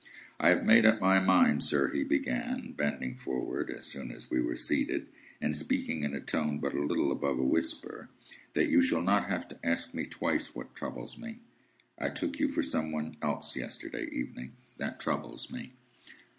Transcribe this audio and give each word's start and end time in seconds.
"I 0.39 0.49
have 0.49 0.65
made 0.65 0.83
up 0.83 0.99
my 0.99 1.19
mind, 1.19 1.63
sir," 1.63 1.91
he 1.93 2.03
began, 2.03 2.71
bending 2.71 3.13
forward 3.13 3.69
as 3.69 3.85
soon 3.85 4.09
as 4.09 4.31
we 4.31 4.41
were 4.41 4.55
seated, 4.55 5.05
and 5.39 5.55
speaking 5.55 6.01
in 6.03 6.15
a 6.15 6.19
tone 6.19 6.57
but 6.57 6.73
a 6.73 6.83
little 6.83 7.11
above 7.11 7.37
a 7.37 7.43
whisper, 7.43 8.09
"that 8.53 8.65
you 8.67 8.81
shall 8.81 9.03
not 9.03 9.25
have 9.29 9.47
to 9.49 9.59
ask 9.63 9.93
me 9.93 10.05
twice 10.05 10.55
what 10.55 10.73
troubles 10.73 11.19
me. 11.19 11.37
I 11.99 12.09
took 12.09 12.39
you 12.39 12.49
for 12.49 12.63
some 12.63 12.91
one 12.91 13.15
else 13.21 13.55
yesterday 13.55 14.07
evening. 14.11 14.53
That 14.79 14.99
troubles 14.99 15.51
me." 15.51 15.73